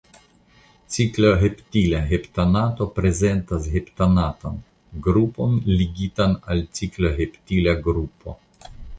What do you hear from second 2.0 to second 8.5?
heptanato prezentas heptanatan grupon ligitan al cikloheptila grupo.